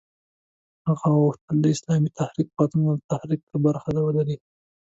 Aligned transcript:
هغه 0.87 1.07
غوښتل 1.21 1.55
د 1.61 1.65
اسلامي 1.75 2.09
تحریک 2.19 2.47
پاڅولو 2.55 2.93
ترڅنګ 3.09 3.51
برخه 3.65 3.89
ولري. 4.05 4.37